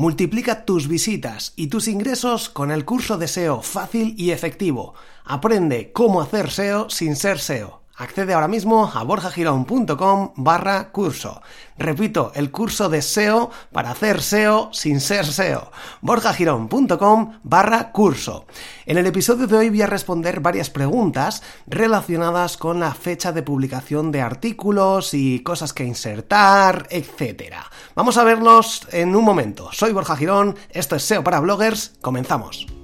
Multiplica 0.00 0.64
tus 0.64 0.88
visitas 0.88 1.52
y 1.56 1.66
tus 1.66 1.86
ingresos 1.86 2.48
con 2.48 2.70
el 2.70 2.86
curso 2.86 3.18
de 3.18 3.28
SEO 3.28 3.60
fácil 3.60 4.14
y 4.16 4.30
efectivo. 4.30 4.94
Aprende 5.26 5.92
cómo 5.92 6.22
hacer 6.22 6.50
SEO 6.50 6.88
sin 6.88 7.16
ser 7.16 7.38
SEO. 7.38 7.79
Accede 8.00 8.32
ahora 8.32 8.48
mismo 8.48 8.90
a 8.94 9.02
borjagirón.com 9.02 10.32
barra 10.36 10.90
curso. 10.90 11.42
Repito, 11.76 12.32
el 12.34 12.50
curso 12.50 12.88
de 12.88 13.02
SEO 13.02 13.50
para 13.72 13.90
hacer 13.90 14.22
SEO 14.22 14.70
sin 14.72 15.02
ser 15.02 15.26
SEO. 15.26 15.70
borjagirón.com 16.00 17.40
barra 17.42 17.92
curso. 17.92 18.46
En 18.86 18.96
el 18.96 19.06
episodio 19.06 19.46
de 19.46 19.54
hoy 19.54 19.68
voy 19.68 19.82
a 19.82 19.86
responder 19.86 20.40
varias 20.40 20.70
preguntas 20.70 21.42
relacionadas 21.66 22.56
con 22.56 22.80
la 22.80 22.94
fecha 22.94 23.32
de 23.32 23.42
publicación 23.42 24.12
de 24.12 24.22
artículos 24.22 25.12
y 25.12 25.40
cosas 25.40 25.74
que 25.74 25.84
insertar, 25.84 26.86
etc. 26.88 27.52
Vamos 27.94 28.16
a 28.16 28.24
verlos 28.24 28.88
en 28.92 29.14
un 29.14 29.24
momento. 29.26 29.68
Soy 29.72 29.92
Borja 29.92 30.16
Girón, 30.16 30.56
esto 30.70 30.96
es 30.96 31.02
SEO 31.02 31.22
para 31.22 31.40
bloggers, 31.40 31.92
comenzamos. 32.00 32.79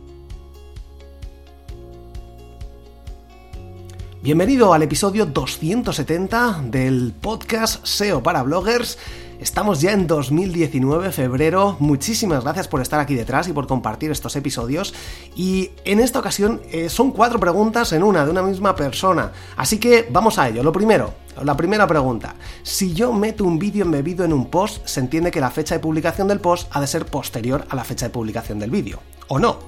Bienvenido 4.27 4.75
al 4.75 4.83
episodio 4.83 5.25
270 5.25 6.63
del 6.65 7.13
podcast 7.13 7.87
SEO 7.87 8.25
para 8.25 8.43
bloggers. 8.43 8.99
Estamos 9.39 9.81
ya 9.81 9.93
en 9.93 10.09
2019, 10.09 11.13
febrero. 11.13 11.77
Muchísimas 11.79 12.43
gracias 12.43 12.67
por 12.67 12.81
estar 12.81 12.99
aquí 12.99 13.15
detrás 13.15 13.47
y 13.47 13.53
por 13.53 13.69
compartir 13.69 14.11
estos 14.11 14.35
episodios. 14.35 14.95
Y 15.37 15.71
en 15.85 16.01
esta 16.01 16.19
ocasión 16.19 16.61
eh, 16.73 16.89
son 16.89 17.13
cuatro 17.13 17.39
preguntas 17.39 17.93
en 17.93 18.03
una, 18.03 18.25
de 18.25 18.33
una 18.33 18.43
misma 18.43 18.75
persona. 18.75 19.31
Así 19.57 19.79
que 19.79 20.09
vamos 20.11 20.41
a 20.41 20.49
ello. 20.49 20.65
Lo 20.65 20.73
primero, 20.73 21.15
la 21.45 21.57
primera 21.57 21.87
pregunta. 21.87 22.35
Si 22.65 22.95
yo 22.95 23.13
meto 23.13 23.45
un 23.45 23.61
vídeo 23.61 23.85
embebido 23.85 24.25
en 24.25 24.33
un 24.33 24.51
post, 24.51 24.85
se 24.89 24.99
entiende 24.99 25.31
que 25.31 25.41
la 25.41 25.53
fecha 25.53 25.77
de 25.77 25.81
publicación 25.81 26.27
del 26.27 26.41
post 26.41 26.67
ha 26.73 26.81
de 26.81 26.89
ser 26.89 27.07
posterior 27.07 27.65
a 27.69 27.77
la 27.77 27.85
fecha 27.85 28.07
de 28.07 28.11
publicación 28.11 28.59
del 28.59 28.73
vídeo. 28.73 28.99
¿O 29.29 29.39
no? 29.39 29.61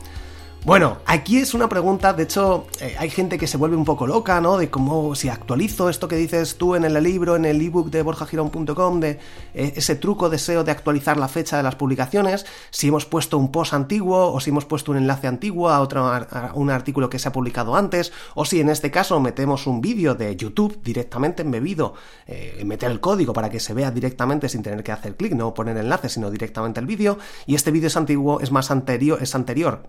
Bueno, 0.65 0.99
aquí 1.07 1.39
es 1.39 1.55
una 1.55 1.69
pregunta, 1.69 2.13
de 2.13 2.25
hecho, 2.25 2.67
eh, 2.81 2.95
hay 2.99 3.09
gente 3.11 3.39
que 3.39 3.47
se 3.47 3.57
vuelve 3.57 3.77
un 3.77 3.85
poco 3.85 4.07
loca, 4.07 4.41
¿no? 4.41 4.59
De 4.59 4.69
cómo 4.69 5.15
si 5.15 5.29
actualizo 5.29 5.89
esto 5.89 6.09
que 6.09 6.17
dices 6.17 6.59
tú 6.59 6.75
en 6.75 6.85
el 6.85 7.03
libro, 7.03 7.37
en 7.37 7.45
el 7.45 7.61
ebook 7.63 7.91
de 7.91 8.03
borjagirón.com, 8.03 9.01
de 9.01 9.11
eh, 9.55 9.73
ese 9.77 9.95
truco 9.95 10.29
deseo 10.29 10.65
de 10.65 10.73
actualizar 10.73 11.17
la 11.17 11.29
fecha 11.29 11.57
de 11.57 11.63
las 11.63 11.77
publicaciones, 11.77 12.45
si 12.71 12.89
hemos 12.89 13.07
puesto 13.07 13.39
un 13.39 13.53
post 13.53 13.73
antiguo 13.73 14.33
o 14.33 14.41
si 14.41 14.51
hemos 14.51 14.65
puesto 14.65 14.91
un 14.91 14.99
enlace 14.99 15.29
antiguo 15.29 15.71
a, 15.71 15.81
otro, 15.81 16.11
un 16.55 16.71
artículo 16.71 17.09
que 17.09 17.21
se 17.21 17.29
ha 17.29 17.33
publicado 17.33 17.77
antes, 17.77 18.13
o 18.35 18.45
si 18.45 18.61
en 18.61 18.69
este 18.69 18.91
caso 18.91 19.21
metemos 19.21 19.67
un 19.69 19.81
vídeo 19.81 20.17
de 20.17 20.35
YouTube 20.35 20.83
directamente 20.83 21.43
embebido, 21.43 21.95
eh, 22.27 22.63
meter 22.67 22.91
el 22.91 23.01
código 23.01 23.33
para 23.33 23.49
que 23.49 23.61
se 23.61 23.75
vea 23.75 23.93
directamente 23.93 24.49
sin 24.49 24.65
tener 24.65 24.83
que 24.83 24.93
hacer 24.93 25.17
clic, 25.17 25.35
no 25.35 25.55
poner 25.55 25.77
enlace, 25.77 26.09
sino 26.09 26.31
directamente 26.33 26.81
el 26.81 26.87
vídeo, 26.87 27.17
y 27.47 27.55
este 27.55 27.71
vídeo 27.71 27.87
es 27.87 27.97
antiguo, 27.97 28.41
es 28.41 28.51
más 28.51 28.73
anterior, 28.73 29.23
es 29.23 29.35
anterior 29.37 29.89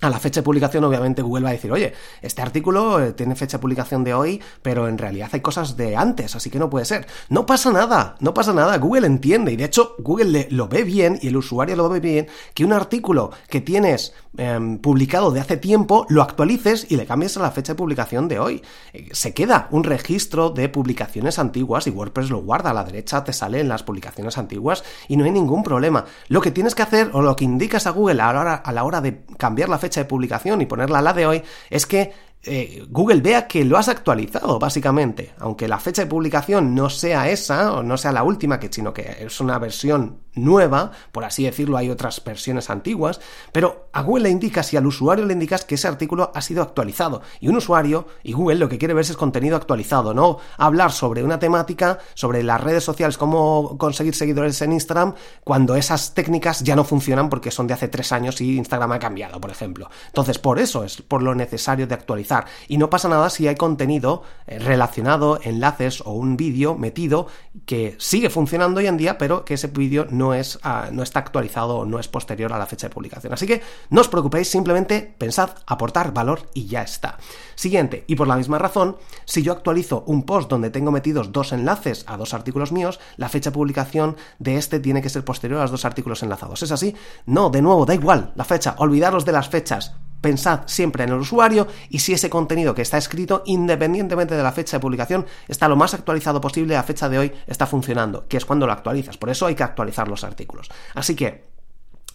a 0.00 0.10
la 0.10 0.20
fecha 0.20 0.40
de 0.40 0.44
publicación, 0.44 0.84
obviamente 0.84 1.22
Google 1.22 1.44
va 1.44 1.50
a 1.50 1.52
decir, 1.52 1.72
oye, 1.72 1.92
este 2.22 2.40
artículo 2.40 3.02
eh, 3.02 3.12
tiene 3.14 3.34
fecha 3.34 3.56
de 3.56 3.62
publicación 3.62 4.04
de 4.04 4.14
hoy, 4.14 4.40
pero 4.62 4.86
en 4.86 4.96
realidad 4.96 5.30
hay 5.32 5.40
cosas 5.40 5.76
de 5.76 5.96
antes, 5.96 6.36
así 6.36 6.50
que 6.50 6.58
no 6.58 6.70
puede 6.70 6.84
ser. 6.84 7.06
No 7.28 7.46
pasa 7.46 7.72
nada, 7.72 8.14
no 8.20 8.32
pasa 8.32 8.52
nada, 8.52 8.78
Google 8.78 9.06
entiende, 9.06 9.52
y 9.52 9.56
de 9.56 9.64
hecho 9.64 9.96
Google 9.98 10.46
lo 10.50 10.68
ve 10.68 10.84
bien, 10.84 11.18
y 11.20 11.28
el 11.28 11.36
usuario 11.36 11.74
lo 11.74 11.88
ve 11.88 11.98
bien, 11.98 12.28
que 12.54 12.64
un 12.64 12.72
artículo 12.72 13.32
que 13.48 13.60
tienes 13.60 14.14
em, 14.36 14.78
publicado 14.78 15.32
de 15.32 15.40
hace 15.40 15.56
tiempo, 15.56 16.06
lo 16.08 16.22
actualices 16.22 16.86
y 16.88 16.96
le 16.96 17.06
cambies 17.06 17.36
a 17.36 17.40
la 17.40 17.50
fecha 17.50 17.72
de 17.72 17.78
publicación 17.78 18.28
de 18.28 18.38
hoy. 18.38 18.62
Eh, 18.92 19.08
se 19.12 19.34
queda 19.34 19.66
un 19.72 19.82
registro 19.82 20.50
de 20.50 20.68
publicaciones 20.68 21.40
antiguas 21.40 21.88
y 21.88 21.90
WordPress 21.90 22.30
lo 22.30 22.42
guarda, 22.42 22.70
a 22.70 22.74
la 22.74 22.84
derecha 22.84 23.24
te 23.24 23.32
salen 23.32 23.68
las 23.68 23.82
publicaciones 23.82 24.38
antiguas 24.38 24.84
y 25.08 25.16
no 25.16 25.24
hay 25.24 25.32
ningún 25.32 25.64
problema. 25.64 26.04
Lo 26.28 26.40
que 26.40 26.52
tienes 26.52 26.76
que 26.76 26.82
hacer, 26.82 27.10
o 27.14 27.22
lo 27.22 27.34
que 27.34 27.44
indicas 27.44 27.88
a 27.88 27.90
Google 27.90 28.22
a 28.22 28.32
la 28.32 28.40
hora, 28.40 28.54
a 28.54 28.72
la 28.72 28.84
hora 28.84 29.00
de 29.00 29.24
cambiar 29.36 29.68
la 29.68 29.78
fecha 29.78 29.87
de 29.96 30.04
publicación 30.04 30.60
y 30.60 30.66
ponerla 30.66 30.98
a 30.98 31.02
la 31.02 31.12
de 31.12 31.26
hoy, 31.26 31.42
es 31.70 31.86
que 31.86 32.12
eh, 32.44 32.86
Google 32.88 33.20
vea 33.20 33.48
que 33.48 33.64
lo 33.64 33.76
has 33.76 33.88
actualizado, 33.88 34.58
básicamente. 34.58 35.34
Aunque 35.38 35.66
la 35.66 35.78
fecha 35.78 36.02
de 36.02 36.08
publicación 36.08 36.74
no 36.74 36.88
sea 36.88 37.28
esa, 37.28 37.72
o 37.72 37.82
no 37.82 37.96
sea 37.96 38.12
la 38.12 38.22
última, 38.22 38.60
que, 38.60 38.72
sino 38.72 38.92
que 38.92 39.16
es 39.20 39.40
una 39.40 39.58
versión 39.58 40.20
nueva, 40.34 40.92
por 41.10 41.24
así 41.24 41.44
decirlo, 41.44 41.76
hay 41.76 41.90
otras 41.90 42.22
versiones 42.22 42.70
antiguas, 42.70 43.20
pero 43.50 43.88
a 43.92 44.02
Google 44.02 44.24
le 44.24 44.30
indicas 44.30 44.72
y 44.72 44.76
al 44.76 44.86
usuario 44.86 45.24
le 45.24 45.32
indicas 45.32 45.64
que 45.64 45.74
ese 45.74 45.88
artículo 45.88 46.30
ha 46.32 46.40
sido 46.40 46.62
actualizado. 46.62 47.22
Y 47.40 47.48
un 47.48 47.56
usuario, 47.56 48.06
y 48.22 48.32
Google 48.32 48.56
lo 48.56 48.68
que 48.68 48.78
quiere 48.78 48.94
ver 48.94 49.04
es 49.04 49.16
contenido 49.16 49.56
actualizado, 49.56 50.14
no 50.14 50.38
hablar 50.56 50.92
sobre 50.92 51.24
una 51.24 51.40
temática, 51.40 51.98
sobre 52.14 52.44
las 52.44 52.60
redes 52.60 52.84
sociales, 52.84 53.18
cómo 53.18 53.76
conseguir 53.78 54.14
seguidores 54.14 54.62
en 54.62 54.72
Instagram, 54.72 55.14
cuando 55.42 55.74
esas 55.74 56.14
técnicas 56.14 56.60
ya 56.60 56.76
no 56.76 56.84
funcionan 56.84 57.28
porque 57.28 57.50
son 57.50 57.66
de 57.66 57.74
hace 57.74 57.88
tres 57.88 58.12
años 58.12 58.40
y 58.40 58.56
Instagram 58.56 58.92
ha 58.92 58.98
cambiado, 59.00 59.40
por 59.40 59.50
ejemplo. 59.50 59.90
Entonces, 60.06 60.38
por 60.38 60.60
eso 60.60 60.84
es 60.84 61.02
por 61.02 61.22
lo 61.22 61.34
necesario 61.34 61.88
de 61.88 61.94
actualizar 61.94 62.27
y 62.68 62.78
no 62.78 62.90
pasa 62.90 63.08
nada 63.08 63.30
si 63.30 63.48
hay 63.48 63.56
contenido 63.56 64.22
eh, 64.46 64.58
relacionado, 64.58 65.38
enlaces 65.42 66.02
o 66.02 66.12
un 66.12 66.36
vídeo 66.36 66.74
metido 66.74 67.26
que 67.66 67.96
sigue 67.98 68.30
funcionando 68.30 68.80
hoy 68.80 68.86
en 68.86 68.96
día, 68.96 69.18
pero 69.18 69.44
que 69.44 69.54
ese 69.54 69.68
vídeo 69.68 70.06
no, 70.10 70.34
es, 70.34 70.58
ah, 70.62 70.88
no 70.92 71.02
está 71.02 71.20
actualizado 71.20 71.78
o 71.78 71.84
no 71.84 71.98
es 71.98 72.08
posterior 72.08 72.52
a 72.52 72.58
la 72.58 72.66
fecha 72.66 72.88
de 72.88 72.94
publicación. 72.94 73.32
Así 73.32 73.46
que 73.46 73.62
no 73.90 74.00
os 74.00 74.08
preocupéis, 74.08 74.48
simplemente 74.48 75.14
pensad 75.18 75.50
aportar 75.66 76.12
valor 76.12 76.48
y 76.54 76.66
ya 76.66 76.82
está. 76.82 77.18
Siguiente, 77.54 78.04
y 78.06 78.16
por 78.16 78.28
la 78.28 78.36
misma 78.36 78.58
razón, 78.58 78.96
si 79.24 79.42
yo 79.42 79.52
actualizo 79.52 80.04
un 80.06 80.24
post 80.24 80.48
donde 80.48 80.70
tengo 80.70 80.90
metidos 80.90 81.32
dos 81.32 81.52
enlaces 81.52 82.04
a 82.06 82.16
dos 82.16 82.34
artículos 82.34 82.72
míos, 82.72 83.00
la 83.16 83.28
fecha 83.28 83.50
de 83.50 83.54
publicación 83.54 84.16
de 84.38 84.56
este 84.56 84.80
tiene 84.80 85.02
que 85.02 85.08
ser 85.08 85.24
posterior 85.24 85.58
a 85.58 85.62
los 85.62 85.70
dos 85.70 85.84
artículos 85.84 86.22
enlazados. 86.22 86.62
¿Es 86.62 86.72
así? 86.72 86.94
No, 87.26 87.50
de 87.50 87.62
nuevo, 87.62 87.86
da 87.86 87.94
igual 87.94 88.32
la 88.36 88.44
fecha, 88.44 88.74
olvidaros 88.78 89.24
de 89.24 89.32
las 89.32 89.48
fechas 89.48 89.94
pensad 90.20 90.60
siempre 90.66 91.04
en 91.04 91.10
el 91.10 91.16
usuario 91.16 91.66
y 91.90 92.00
si 92.00 92.12
ese 92.12 92.30
contenido 92.30 92.74
que 92.74 92.82
está 92.82 92.98
escrito, 92.98 93.42
independientemente 93.46 94.36
de 94.36 94.42
la 94.42 94.52
fecha 94.52 94.76
de 94.76 94.80
publicación, 94.80 95.26
está 95.46 95.68
lo 95.68 95.76
más 95.76 95.94
actualizado 95.94 96.40
posible 96.40 96.76
a 96.76 96.82
fecha 96.82 97.08
de 97.08 97.18
hoy, 97.18 97.32
está 97.46 97.66
funcionando, 97.66 98.26
que 98.28 98.36
es 98.36 98.44
cuando 98.44 98.66
lo 98.66 98.72
actualizas. 98.72 99.16
Por 99.16 99.30
eso 99.30 99.46
hay 99.46 99.54
que 99.54 99.62
actualizar 99.62 100.08
los 100.08 100.24
artículos. 100.24 100.68
Así 100.94 101.14
que 101.14 101.48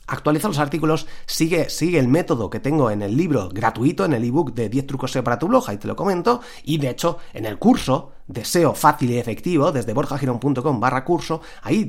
actualiza 0.07 0.47
los 0.47 0.59
artículos, 0.59 1.07
sigue, 1.25 1.69
sigue 1.69 1.99
el 1.99 2.07
método 2.07 2.49
que 2.49 2.59
tengo 2.59 2.91
en 2.91 3.01
el 3.01 3.15
libro 3.15 3.49
gratuito, 3.49 4.05
en 4.05 4.13
el 4.13 4.23
ebook 4.23 4.53
de 4.53 4.69
10 4.69 4.87
trucos 4.87 5.17
para 5.23 5.39
tu 5.39 5.47
blog, 5.47 5.69
ahí 5.69 5.77
te 5.77 5.87
lo 5.87 5.95
comento, 5.95 6.41
y 6.63 6.77
de 6.77 6.89
hecho 6.89 7.19
en 7.33 7.45
el 7.45 7.57
curso 7.57 8.11
deseo 8.27 8.73
fácil 8.73 9.11
y 9.11 9.17
efectivo 9.17 9.71
desde 9.71 9.93
borjagirón.com 9.93 10.79
barra 10.79 11.03
curso, 11.03 11.41
ahí 11.61 11.85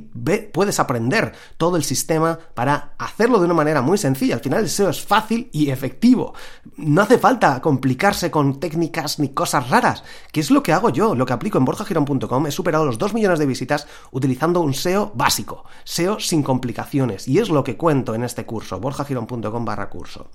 puedes 0.52 0.80
aprender 0.80 1.32
todo 1.56 1.76
el 1.76 1.84
sistema 1.84 2.38
para 2.54 2.94
hacerlo 2.98 3.38
de 3.38 3.46
una 3.46 3.54
manera 3.54 3.82
muy 3.82 3.98
sencilla. 3.98 4.34
Al 4.34 4.40
final 4.40 4.60
el 4.60 4.68
SEO 4.68 4.90
es 4.90 5.02
fácil 5.02 5.48
y 5.52 5.70
efectivo. 5.70 6.34
No 6.76 7.02
hace 7.02 7.18
falta 7.18 7.60
complicarse 7.60 8.30
con 8.30 8.60
técnicas 8.60 9.18
ni 9.18 9.30
cosas 9.30 9.70
raras, 9.70 10.04
que 10.32 10.40
es 10.40 10.50
lo 10.50 10.62
que 10.62 10.72
hago 10.72 10.90
yo, 10.90 11.14
lo 11.14 11.26
que 11.26 11.32
aplico 11.32 11.58
en 11.58 11.64
borjagirón.com. 11.64 12.46
He 12.46 12.50
superado 12.50 12.84
los 12.84 12.98
2 12.98 13.14
millones 13.14 13.38
de 13.38 13.46
visitas 13.46 13.86
utilizando 14.10 14.60
un 14.60 14.74
SEO 14.74 15.12
básico, 15.14 15.64
SEO 15.84 16.20
sin 16.20 16.42
complicaciones, 16.42 17.28
y 17.28 17.38
es 17.38 17.48
lo 17.48 17.64
que 17.64 17.76
cuento 17.76 18.14
en 18.14 18.24
este 18.24 18.44
curso, 18.44 18.80
borjagirón.com 18.80 19.64
barra 19.64 19.88
curso. 19.88 20.28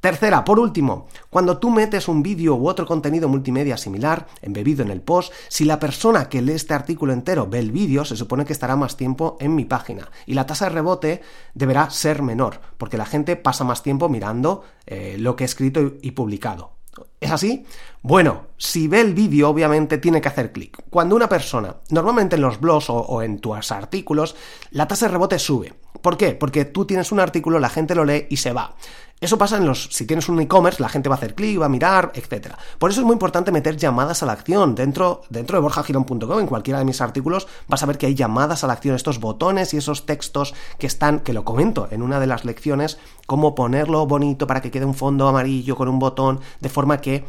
Tercera, 0.00 0.44
por 0.46 0.58
último, 0.58 1.08
cuando 1.28 1.58
tú 1.58 1.68
metes 1.68 2.08
un 2.08 2.22
vídeo 2.22 2.54
u 2.54 2.68
otro 2.68 2.86
contenido 2.86 3.28
multimedia 3.28 3.76
similar, 3.76 4.26
embebido 4.40 4.82
en 4.82 4.90
el 4.90 5.02
post, 5.02 5.30
si 5.48 5.66
la 5.66 5.78
persona 5.78 6.30
que 6.30 6.40
lee 6.40 6.54
este 6.54 6.72
artículo 6.72 7.12
entero 7.12 7.46
ve 7.46 7.58
el 7.58 7.70
vídeo, 7.70 8.06
se 8.06 8.16
supone 8.16 8.46
que 8.46 8.54
estará 8.54 8.76
más 8.76 8.96
tiempo 8.96 9.36
en 9.40 9.54
mi 9.54 9.66
página. 9.66 10.10
Y 10.24 10.32
la 10.32 10.46
tasa 10.46 10.66
de 10.66 10.70
rebote 10.70 11.20
deberá 11.52 11.90
ser 11.90 12.22
menor, 12.22 12.60
porque 12.78 12.96
la 12.96 13.04
gente 13.04 13.36
pasa 13.36 13.62
más 13.64 13.82
tiempo 13.82 14.08
mirando 14.08 14.64
eh, 14.86 15.16
lo 15.18 15.36
que 15.36 15.44
he 15.44 15.46
escrito 15.46 15.92
y 16.00 16.12
publicado. 16.12 16.80
¿Es 17.20 17.30
así? 17.30 17.66
Bueno, 18.02 18.46
si 18.56 18.88
ve 18.88 19.00
el 19.00 19.14
vídeo, 19.14 19.50
obviamente 19.50 19.98
tiene 19.98 20.20
que 20.20 20.28
hacer 20.28 20.52
clic. 20.52 20.82
Cuando 20.88 21.14
una 21.14 21.28
persona, 21.28 21.76
normalmente 21.90 22.36
en 22.36 22.42
los 22.42 22.58
blogs 22.58 22.86
o, 22.88 23.22
en 23.22 23.38
tus 23.38 23.70
artículos, 23.70 24.36
la 24.70 24.88
tasa 24.88 25.06
de 25.06 25.12
rebote 25.12 25.38
sube. 25.38 25.74
¿Por 26.00 26.16
qué? 26.16 26.32
Porque 26.32 26.64
tú 26.64 26.86
tienes 26.86 27.12
un 27.12 27.20
artículo, 27.20 27.58
la 27.58 27.68
gente 27.68 27.94
lo 27.94 28.06
lee 28.06 28.26
y 28.30 28.38
se 28.38 28.54
va. 28.54 28.74
Eso 29.20 29.36
pasa 29.36 29.58
en 29.58 29.66
los, 29.66 29.90
si 29.92 30.06
tienes 30.06 30.30
un 30.30 30.40
e-commerce, 30.40 30.80
la 30.80 30.88
gente 30.88 31.10
va 31.10 31.16
a 31.16 31.18
hacer 31.18 31.34
clic, 31.34 31.60
va 31.60 31.66
a 31.66 31.68
mirar, 31.68 32.10
etc. 32.14 32.54
Por 32.78 32.90
eso 32.90 33.00
es 33.00 33.06
muy 33.06 33.12
importante 33.12 33.52
meter 33.52 33.76
llamadas 33.76 34.22
a 34.22 34.26
la 34.26 34.32
acción. 34.32 34.74
Dentro, 34.74 35.22
dentro 35.28 35.58
de 35.58 35.62
borjagirón.com, 35.62 36.40
en 36.40 36.46
cualquiera 36.46 36.78
de 36.78 36.86
mis 36.86 37.02
artículos, 37.02 37.46
vas 37.68 37.82
a 37.82 37.86
ver 37.86 37.98
que 37.98 38.06
hay 38.06 38.14
llamadas 38.14 38.64
a 38.64 38.66
la 38.66 38.72
acción, 38.72 38.96
estos 38.96 39.20
botones 39.20 39.74
y 39.74 39.76
esos 39.76 40.06
textos 40.06 40.54
que 40.78 40.86
están, 40.86 41.20
que 41.20 41.34
lo 41.34 41.44
comento 41.44 41.86
en 41.90 42.00
una 42.00 42.18
de 42.18 42.26
las 42.26 42.46
lecciones, 42.46 42.98
cómo 43.26 43.54
ponerlo 43.54 44.06
bonito 44.06 44.46
para 44.46 44.62
que 44.62 44.70
quede 44.70 44.86
un 44.86 44.94
fondo 44.94 45.28
amarillo 45.28 45.76
con 45.76 45.88
un 45.88 45.98
botón, 45.98 46.40
de 46.60 46.70
forma 46.70 47.02
que 47.02 47.26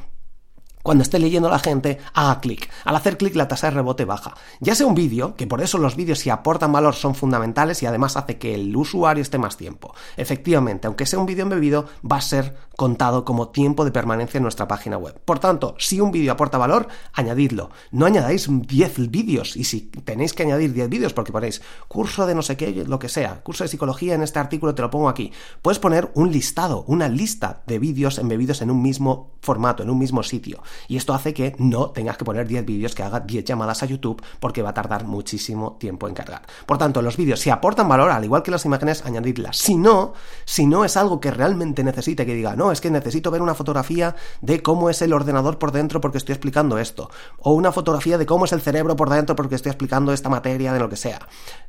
cuando 0.83 1.03
esté 1.03 1.19
leyendo 1.19 1.49
la 1.49 1.59
gente, 1.59 1.99
haga 2.13 2.39
clic. 2.39 2.69
Al 2.85 2.95
hacer 2.95 3.17
clic 3.17 3.35
la 3.35 3.47
tasa 3.47 3.67
de 3.67 3.75
rebote 3.75 4.05
baja. 4.05 4.35
Ya 4.59 4.75
sea 4.75 4.87
un 4.87 4.95
vídeo, 4.95 5.35
que 5.35 5.47
por 5.47 5.61
eso 5.61 5.77
los 5.77 5.95
vídeos 5.95 6.19
si 6.19 6.29
aportan 6.29 6.71
valor 6.71 6.95
son 6.95 7.15
fundamentales 7.15 7.81
y 7.83 7.85
además 7.85 8.17
hace 8.17 8.37
que 8.37 8.55
el 8.55 8.75
usuario 8.75 9.21
esté 9.21 9.37
más 9.37 9.57
tiempo. 9.57 9.93
Efectivamente, 10.17 10.87
aunque 10.87 11.05
sea 11.05 11.19
un 11.19 11.25
vídeo 11.25 11.43
embebido, 11.43 11.87
va 12.09 12.17
a 12.17 12.21
ser 12.21 12.55
contado 12.75 13.25
como 13.25 13.49
tiempo 13.49 13.85
de 13.85 13.91
permanencia 13.91 14.37
en 14.37 14.43
nuestra 14.43 14.67
página 14.67 14.97
web. 14.97 15.19
Por 15.23 15.39
tanto, 15.39 15.75
si 15.77 15.99
un 15.99 16.11
vídeo 16.11 16.31
aporta 16.31 16.57
valor, 16.57 16.87
añadidlo. 17.13 17.69
No 17.91 18.05
añadáis 18.05 18.47
10 18.49 19.11
vídeos 19.11 19.55
y 19.55 19.65
si 19.65 19.81
tenéis 19.81 20.33
que 20.33 20.43
añadir 20.43 20.73
10 20.73 20.89
vídeos 20.89 21.13
porque 21.13 21.31
ponéis 21.31 21.61
curso 21.87 22.25
de 22.25 22.35
no 22.35 22.41
sé 22.41 22.57
qué, 22.57 22.83
lo 22.87 22.99
que 22.99 23.09
sea, 23.09 23.41
curso 23.43 23.63
de 23.63 23.67
psicología 23.67 24.15
en 24.15 24.23
este 24.23 24.39
artículo 24.39 24.73
te 24.73 24.81
lo 24.81 24.89
pongo 24.89 25.09
aquí, 25.09 25.31
puedes 25.61 25.79
poner 25.79 26.11
un 26.15 26.31
listado, 26.31 26.83
una 26.87 27.07
lista 27.07 27.61
de 27.67 27.79
vídeos 27.79 28.17
embebidos 28.17 28.61
en 28.61 28.71
un 28.71 28.81
mismo 28.81 29.31
formato, 29.41 29.83
en 29.83 29.89
un 29.89 29.99
mismo 29.99 30.23
sitio. 30.23 30.63
Y 30.87 30.97
esto 30.97 31.13
hace 31.13 31.33
que 31.33 31.55
no 31.57 31.91
tengas 31.91 32.17
que 32.17 32.25
poner 32.25 32.47
10 32.47 32.65
vídeos 32.65 32.95
que 32.95 33.03
haga 33.03 33.19
10 33.19 33.45
llamadas 33.45 33.83
a 33.83 33.85
YouTube 33.85 34.21
porque 34.39 34.61
va 34.61 34.69
a 34.69 34.73
tardar 34.73 35.05
muchísimo 35.05 35.77
tiempo 35.79 36.07
en 36.07 36.13
cargar. 36.13 36.41
Por 36.65 36.77
tanto, 36.77 37.01
los 37.01 37.17
vídeos, 37.17 37.39
si 37.39 37.49
aportan 37.49 37.87
valor, 37.87 38.11
al 38.11 38.23
igual 38.23 38.43
que 38.43 38.51
las 38.51 38.65
imágenes, 38.65 39.05
añadirlas. 39.05 39.57
Si 39.57 39.75
no, 39.75 40.13
si 40.45 40.65
no 40.65 40.85
es 40.85 40.97
algo 40.97 41.19
que 41.19 41.31
realmente 41.31 41.83
necesite, 41.83 42.25
que 42.25 42.33
diga, 42.33 42.55
no, 42.55 42.71
es 42.71 42.81
que 42.81 42.91
necesito 42.91 43.31
ver 43.31 43.41
una 43.41 43.55
fotografía 43.55 44.15
de 44.41 44.61
cómo 44.61 44.89
es 44.89 45.01
el 45.01 45.13
ordenador 45.13 45.57
por 45.57 45.71
dentro 45.71 46.01
porque 46.01 46.17
estoy 46.17 46.33
explicando 46.33 46.77
esto. 46.77 47.09
O 47.39 47.53
una 47.53 47.71
fotografía 47.71 48.17
de 48.17 48.25
cómo 48.25 48.45
es 48.45 48.53
el 48.53 48.61
cerebro 48.61 48.95
por 48.95 49.09
dentro 49.09 49.35
porque 49.35 49.55
estoy 49.55 49.71
explicando 49.71 50.13
esta 50.13 50.29
materia 50.29 50.73
de 50.73 50.79
lo 50.79 50.89
que 50.89 50.95
sea. 50.95 51.19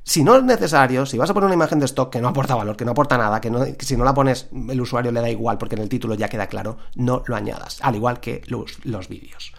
Si 0.03 0.25
no 0.25 0.37
es 0.37 0.43
necesario, 0.43 1.07
si 1.07 1.19
vas 1.19 1.31
a 1.31 1.35
poner 1.35 1.47
una 1.47 1.55
imagen 1.55 1.79
de 1.79 1.87
stock 1.87 2.11
que 2.11 2.21
no 2.21 2.29
aporta 2.29 2.55
valor, 2.55 2.77
que 2.77 2.85
no 2.85 2.93
aporta 2.93 3.17
nada, 3.17 3.41
que, 3.41 3.51
no, 3.51 3.65
si 3.79 3.97
no 3.97 4.05
la 4.05 4.15
pones 4.15 4.49
el 4.69 4.81
usuario 4.81 5.13
le 5.13 5.21
da 5.21 5.31
igual 5.31 5.59
porque 5.59 5.77
en 5.77 5.83
el 5.83 5.89
título 5.89 6.15
ya 6.15 6.29
queda 6.29 6.47
claro, 6.47 6.77
no 6.95 7.23
lo 7.27 7.37
añadas. 7.37 7.79
Al 7.83 7.95
igual 7.95 8.21
que 8.21 8.43
los, 8.47 8.79
los 8.93 9.09
vídeos. 9.09 9.53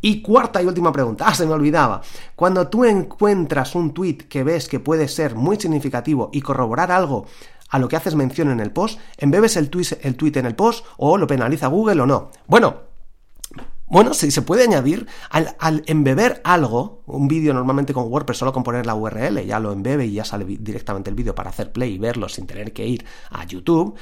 Y 0.00 0.20
cuarta 0.20 0.62
y 0.62 0.66
última 0.66 0.92
pregunta, 0.92 1.24
ah, 1.26 1.34
se 1.34 1.46
me 1.46 1.52
olvidaba. 1.52 2.02
Cuando 2.34 2.68
tú 2.68 2.84
encuentras 2.84 3.74
un 3.74 3.94
tweet 3.94 4.18
que 4.28 4.44
ves 4.44 4.68
que 4.68 4.78
puede 4.78 5.08
ser 5.08 5.34
muy 5.34 5.56
significativo 5.58 6.30
y 6.32 6.42
corroborar 6.42 6.92
algo 6.92 7.26
a 7.70 7.78
lo 7.78 7.88
que 7.88 7.96
haces 7.96 8.14
mención 8.14 8.50
en 8.50 8.60
el 8.60 8.72
post, 8.72 9.00
embebes 9.16 9.56
el 9.56 9.70
tweet, 9.70 9.98
el 10.02 10.16
tweet 10.16 10.36
en 10.36 10.46
el 10.46 10.54
post 10.54 10.84
o 10.98 11.16
lo 11.18 11.26
penaliza 11.26 11.66
Google 11.68 12.02
o 12.02 12.06
no. 12.06 12.30
Bueno, 12.46 12.76
bueno, 13.88 14.14
sí, 14.14 14.30
se 14.30 14.42
puede 14.42 14.64
añadir 14.64 15.06
al, 15.30 15.56
al 15.60 15.82
embeber 15.86 16.40
algo, 16.44 17.02
un 17.06 17.28
vídeo 17.28 17.54
normalmente 17.54 17.94
con 17.94 18.10
WordPress 18.10 18.38
solo 18.38 18.52
con 18.52 18.64
poner 18.64 18.84
la 18.84 18.96
URL, 18.96 19.44
ya 19.46 19.60
lo 19.60 19.72
embebe 19.72 20.06
y 20.06 20.14
ya 20.14 20.24
sale 20.24 20.44
directamente 20.44 21.08
el 21.08 21.16
vídeo 21.16 21.34
para 21.34 21.50
hacer 21.50 21.72
play 21.72 21.94
y 21.94 21.98
verlo 21.98 22.28
sin 22.28 22.46
tener 22.46 22.72
que 22.72 22.86
ir 22.86 23.04
a 23.30 23.44
YouTube. 23.44 23.96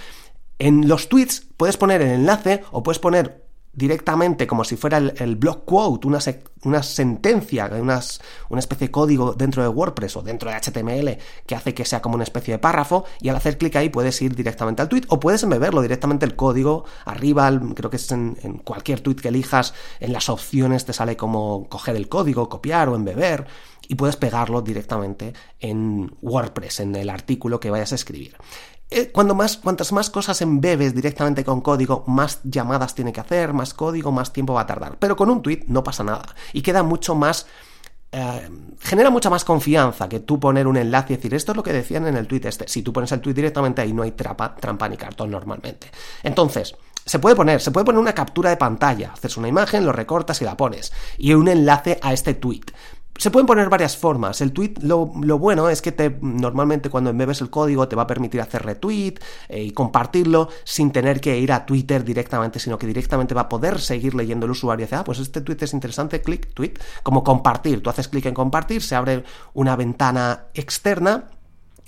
En 0.58 0.88
los 0.88 1.08
tweets 1.08 1.46
puedes 1.56 1.76
poner 1.76 2.00
el 2.00 2.10
enlace 2.10 2.62
o 2.72 2.82
puedes 2.82 2.98
poner 2.98 3.43
directamente 3.74 4.46
como 4.46 4.64
si 4.64 4.76
fuera 4.76 4.98
el, 4.98 5.36
block 5.36 5.64
quote, 5.64 6.06
una, 6.06 6.18
una 6.62 6.82
sentencia, 6.82 7.70
una 7.72 8.58
especie 8.58 8.88
de 8.88 8.90
código 8.90 9.34
dentro 9.34 9.62
de 9.62 9.68
WordPress 9.68 10.16
o 10.16 10.22
dentro 10.22 10.50
de 10.50 10.56
HTML 10.56 11.18
que 11.46 11.54
hace 11.54 11.74
que 11.74 11.84
sea 11.84 12.00
como 12.00 12.14
una 12.14 12.24
especie 12.24 12.54
de 12.54 12.58
párrafo 12.58 13.04
y 13.20 13.28
al 13.28 13.36
hacer 13.36 13.58
clic 13.58 13.76
ahí 13.76 13.88
puedes 13.88 14.20
ir 14.22 14.34
directamente 14.34 14.82
al 14.82 14.88
tweet 14.88 15.02
o 15.08 15.20
puedes 15.20 15.42
embeberlo 15.42 15.82
directamente 15.82 16.26
el 16.26 16.36
código 16.36 16.84
arriba, 17.04 17.50
creo 17.74 17.90
que 17.90 17.96
es 17.96 18.10
en, 18.12 18.38
en, 18.42 18.58
cualquier 18.58 19.00
tweet 19.00 19.16
que 19.16 19.28
elijas, 19.28 19.74
en 20.00 20.12
las 20.12 20.28
opciones 20.28 20.84
te 20.84 20.92
sale 20.92 21.16
como 21.16 21.68
coger 21.68 21.96
el 21.96 22.08
código, 22.08 22.48
copiar 22.48 22.88
o 22.88 22.96
embeber 22.96 23.46
y 23.88 23.94
puedes 23.96 24.16
pegarlo 24.16 24.62
directamente 24.62 25.34
en 25.60 26.14
WordPress, 26.22 26.80
en 26.80 26.96
el 26.96 27.10
artículo 27.10 27.60
que 27.60 27.70
vayas 27.70 27.92
a 27.92 27.96
escribir. 27.96 28.36
Eh, 28.90 29.10
cuando 29.10 29.34
más, 29.34 29.56
cuantas 29.56 29.92
más 29.92 30.10
cosas 30.10 30.40
embebes 30.42 30.94
directamente 30.94 31.44
con 31.44 31.60
código, 31.60 32.04
más 32.06 32.40
llamadas 32.44 32.94
tiene 32.94 33.12
que 33.12 33.20
hacer, 33.20 33.52
más 33.52 33.74
código, 33.74 34.12
más 34.12 34.32
tiempo 34.32 34.54
va 34.54 34.62
a 34.62 34.66
tardar. 34.66 34.96
Pero 34.98 35.16
con 35.16 35.30
un 35.30 35.42
tweet 35.42 35.64
no 35.66 35.82
pasa 35.82 36.04
nada. 36.04 36.34
Y 36.52 36.62
queda 36.62 36.82
mucho 36.82 37.14
más. 37.14 37.46
Eh, 38.12 38.48
genera 38.80 39.10
mucha 39.10 39.28
más 39.28 39.44
confianza 39.44 40.08
que 40.08 40.20
tú 40.20 40.38
poner 40.38 40.68
un 40.68 40.76
enlace 40.76 41.14
y 41.14 41.16
decir 41.16 41.34
esto 41.34 41.50
es 41.50 41.56
lo 41.56 41.64
que 41.64 41.72
decían 41.72 42.06
en 42.06 42.16
el 42.16 42.28
tweet 42.28 42.42
este. 42.44 42.68
Si 42.68 42.82
tú 42.82 42.92
pones 42.92 43.10
el 43.10 43.20
tweet 43.20 43.34
directamente 43.34 43.82
ahí 43.82 43.92
no 43.92 44.02
hay 44.02 44.12
trampa 44.12 44.88
ni 44.88 44.96
cartón 44.96 45.32
normalmente. 45.32 45.90
Entonces, 46.22 46.76
se 47.04 47.18
puede 47.18 47.34
poner, 47.34 47.60
se 47.60 47.70
puede 47.70 47.84
poner 47.84 48.00
una 48.00 48.14
captura 48.14 48.50
de 48.50 48.56
pantalla, 48.56 49.12
haces 49.12 49.36
una 49.36 49.48
imagen, 49.48 49.84
lo 49.84 49.92
recortas 49.92 50.40
y 50.40 50.44
la 50.44 50.56
pones, 50.56 50.92
y 51.18 51.34
un 51.34 51.48
enlace 51.48 51.98
a 52.02 52.12
este 52.12 52.34
tweet 52.34 52.64
se 53.16 53.30
pueden 53.30 53.46
poner 53.46 53.68
varias 53.68 53.96
formas. 53.96 54.40
El 54.40 54.52
tweet, 54.52 54.74
lo, 54.80 55.06
bueno 55.06 55.68
es 55.68 55.80
que 55.80 55.92
te, 55.92 56.18
normalmente 56.20 56.90
cuando 56.90 57.10
embebes 57.10 57.40
el 57.40 57.50
código 57.50 57.86
te 57.88 57.96
va 57.96 58.02
a 58.02 58.06
permitir 58.06 58.40
hacer 58.40 58.64
retweet 58.64 59.14
eh, 59.48 59.62
y 59.62 59.70
compartirlo 59.70 60.48
sin 60.64 60.90
tener 60.90 61.20
que 61.20 61.38
ir 61.38 61.52
a 61.52 61.64
Twitter 61.64 62.04
directamente, 62.04 62.58
sino 62.58 62.76
que 62.76 62.86
directamente 62.86 63.34
va 63.34 63.42
a 63.42 63.48
poder 63.48 63.80
seguir 63.80 64.14
leyendo 64.14 64.46
el 64.46 64.52
usuario 64.52 64.84
y 64.84 64.86
dice, 64.86 64.96
ah, 64.96 65.04
pues 65.04 65.20
este 65.20 65.40
tweet 65.40 65.58
es 65.60 65.72
interesante, 65.72 66.22
clic, 66.22 66.52
tweet, 66.54 66.74
como 67.02 67.22
compartir. 67.22 67.82
Tú 67.82 67.90
haces 67.90 68.08
clic 68.08 68.26
en 68.26 68.34
compartir, 68.34 68.82
se 68.82 68.96
abre 68.96 69.24
una 69.52 69.76
ventana 69.76 70.46
externa 70.54 71.28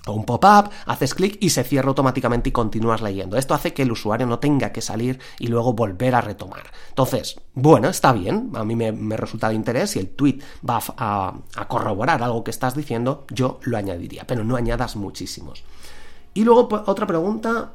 o 0.07 0.13
un 0.13 0.25
pop-up, 0.25 0.71
haces 0.87 1.15
clic 1.15 1.37
y 1.41 1.51
se 1.51 1.65
cierra 1.65 1.89
automáticamente 1.89 2.49
y 2.49 2.53
continúas 2.53 3.03
leyendo. 3.03 3.37
Esto 3.37 3.55
hace 3.55 3.75
que 3.75 3.83
el 3.83 3.93
usuario 3.93 4.27
no 4.27 4.39
tenga 4.39 4.73
que 4.73 4.81
salir 4.81 5.19
y 5.39 5.49
luego 5.49 5.73
volver 5.73 6.15
a 6.15 6.21
retomar. 6.21 6.63
Entonces, 6.89 7.41
bueno, 7.55 7.89
está 7.89 8.13
bien, 8.13 8.51
a 8.55 8.65
mí 8.65 8.77
me, 8.77 9.17
resulta 9.17 9.49
de 9.49 9.55
interés, 9.55 9.91
si 9.91 9.99
el 9.99 10.09
tweet 10.09 10.39
va 10.69 10.81
a, 10.97 11.35
a, 11.57 11.69
corroborar 11.69 12.23
algo 12.23 12.45
que 12.45 12.51
estás 12.51 12.75
diciendo, 12.75 13.27
yo 13.31 13.59
lo 13.63 13.77
añadiría, 13.77 14.27
pero 14.27 14.45
no 14.45 14.57
añadas 14.57 14.97
muchísimos. 14.97 15.65
Y 16.35 16.45
luego 16.45 16.69
otra 16.87 17.07
pregunta, 17.07 17.73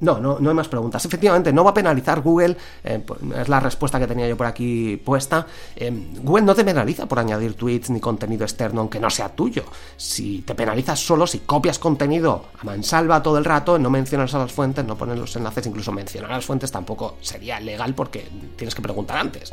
no, 0.00 0.18
no, 0.18 0.38
no 0.38 0.50
hay 0.50 0.56
más 0.56 0.68
preguntas. 0.68 1.04
Efectivamente, 1.04 1.52
no 1.52 1.64
va 1.64 1.70
a 1.70 1.74
penalizar 1.74 2.20
Google, 2.20 2.56
eh, 2.84 3.02
pues, 3.04 3.20
es 3.36 3.48
la 3.48 3.60
respuesta 3.60 3.98
que 3.98 4.06
tenía 4.06 4.28
yo 4.28 4.36
por 4.36 4.46
aquí 4.46 4.96
puesta. 4.96 5.46
Eh, 5.74 5.90
Google 6.22 6.44
no 6.44 6.54
te 6.54 6.64
penaliza 6.64 7.06
por 7.06 7.18
añadir 7.18 7.54
tweets 7.54 7.90
ni 7.90 8.00
contenido 8.00 8.44
externo 8.44 8.80
aunque 8.80 9.00
no 9.00 9.10
sea 9.10 9.28
tuyo. 9.28 9.64
Si 9.96 10.42
te 10.42 10.54
penalizas 10.54 11.00
solo 11.00 11.26
si 11.26 11.40
copias 11.40 11.78
contenido 11.78 12.46
a 12.60 12.64
mansalva 12.64 13.22
todo 13.22 13.38
el 13.38 13.44
rato, 13.44 13.78
no 13.78 13.90
mencionas 13.90 14.34
a 14.34 14.38
las 14.38 14.52
fuentes, 14.52 14.84
no 14.84 14.96
pones 14.96 15.18
los 15.18 15.34
enlaces, 15.36 15.66
incluso 15.66 15.92
mencionar 15.92 16.32
a 16.32 16.36
las 16.36 16.46
fuentes 16.46 16.70
tampoco 16.70 17.16
sería 17.20 17.60
legal 17.60 17.94
porque 17.94 18.28
tienes 18.56 18.74
que 18.74 18.82
preguntar 18.82 19.18
antes. 19.18 19.52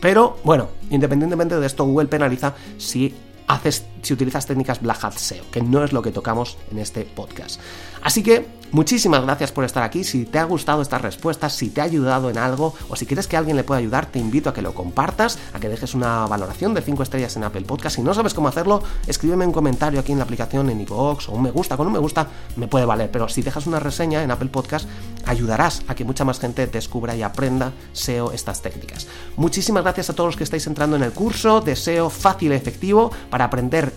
Pero 0.00 0.38
bueno, 0.44 0.68
independientemente 0.90 1.58
de 1.58 1.66
esto, 1.66 1.84
Google 1.84 2.08
penaliza 2.08 2.54
si 2.76 3.14
haces, 3.46 3.84
si 4.02 4.12
utilizas 4.12 4.46
técnicas 4.46 4.80
Black 4.80 5.04
Hat 5.04 5.16
SEO, 5.16 5.44
que 5.50 5.62
no 5.62 5.82
es 5.82 5.92
lo 5.92 6.02
que 6.02 6.10
tocamos 6.10 6.58
en 6.70 6.78
este 6.78 7.04
podcast. 7.04 7.60
Así 8.02 8.22
que 8.22 8.46
muchísimas 8.72 9.22
gracias 9.22 9.52
por 9.52 9.64
estar 9.64 9.82
aquí. 9.82 10.02
Si 10.02 10.24
te 10.24 10.38
ha 10.38 10.44
gustado 10.44 10.82
estas 10.82 11.00
respuestas, 11.00 11.54
si 11.54 11.70
te 11.70 11.80
ha 11.80 11.84
ayudado 11.84 12.30
en 12.30 12.38
algo 12.38 12.74
o 12.88 12.96
si 12.96 13.06
quieres 13.06 13.28
que 13.28 13.36
alguien 13.36 13.56
le 13.56 13.64
pueda 13.64 13.78
ayudar, 13.78 14.06
te 14.06 14.18
invito 14.18 14.50
a 14.50 14.54
que 14.54 14.62
lo 14.62 14.74
compartas, 14.74 15.38
a 15.52 15.60
que 15.60 15.68
dejes 15.68 15.94
una 15.94 16.26
valoración 16.26 16.74
de 16.74 16.82
5 16.82 17.02
estrellas 17.02 17.36
en 17.36 17.44
Apple 17.44 17.62
Podcast. 17.62 17.96
Si 17.96 18.02
no 18.02 18.12
sabes 18.12 18.34
cómo 18.34 18.48
hacerlo, 18.48 18.82
escríbeme 19.06 19.46
un 19.46 19.52
comentario 19.52 20.00
aquí 20.00 20.12
en 20.12 20.18
la 20.18 20.24
aplicación 20.24 20.68
en 20.68 20.80
iVoox 20.80 21.28
o 21.28 21.32
un 21.32 21.42
me 21.42 21.50
gusta. 21.50 21.76
Con 21.76 21.86
un 21.86 21.92
me 21.92 21.98
gusta 22.00 22.26
me 22.56 22.66
puede 22.66 22.84
valer, 22.84 23.10
pero 23.10 23.28
si 23.28 23.42
dejas 23.42 23.66
una 23.66 23.78
reseña 23.78 24.22
en 24.22 24.30
Apple 24.30 24.48
Podcast, 24.48 24.88
ayudarás 25.26 25.82
a 25.86 25.94
que 25.94 26.04
mucha 26.04 26.24
más 26.24 26.40
gente 26.40 26.66
descubra 26.66 27.14
y 27.14 27.22
aprenda 27.22 27.72
SEO 27.92 28.32
estas 28.32 28.62
técnicas. 28.62 29.06
Muchísimas 29.36 29.84
gracias 29.84 30.10
a 30.10 30.14
todos 30.14 30.28
los 30.28 30.36
que 30.36 30.44
estáis 30.44 30.66
entrando 30.66 30.96
en 30.96 31.04
el 31.04 31.12
curso 31.12 31.60
de 31.60 31.76
SEO 31.76 32.10
fácil 32.10 32.52
y 32.52 32.56
efectivo 32.56 33.12
para 33.30 33.48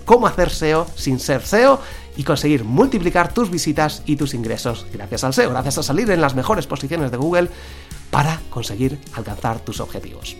cómo 0.05 0.27
hacer 0.27 0.49
SEO 0.49 0.85
sin 0.95 1.19
ser 1.19 1.45
SEO 1.45 1.79
y 2.17 2.23
conseguir 2.23 2.63
multiplicar 2.63 3.33
tus 3.33 3.49
visitas 3.49 4.03
y 4.05 4.15
tus 4.15 4.33
ingresos 4.33 4.85
gracias 4.93 5.23
al 5.23 5.33
SEO, 5.33 5.49
gracias 5.49 5.77
a 5.77 5.83
salir 5.83 6.09
en 6.11 6.21
las 6.21 6.35
mejores 6.35 6.67
posiciones 6.67 7.11
de 7.11 7.17
Google 7.17 7.49
para 8.11 8.39
conseguir 8.49 8.99
alcanzar 9.13 9.59
tus 9.59 9.79
objetivos. 9.79 10.37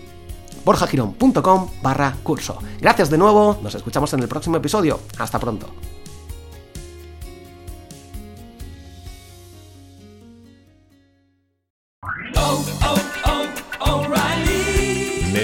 borjagirón.com 0.64 1.70
barra 1.82 2.16
curso. 2.22 2.58
Gracias 2.80 3.10
de 3.10 3.18
nuevo, 3.18 3.58
nos 3.62 3.74
escuchamos 3.74 4.12
en 4.14 4.20
el 4.20 4.28
próximo 4.28 4.56
episodio. 4.56 5.00
Hasta 5.18 5.38
pronto. 5.38 5.95